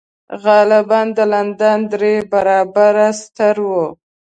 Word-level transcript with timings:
غالباً 0.43 1.01
د 1.17 1.19
لندن 1.33 1.79
درې 1.93 2.15
برابره 2.31 3.07
ستر 3.21 3.55
و 3.67 3.69